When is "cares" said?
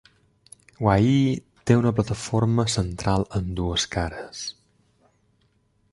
3.97-4.45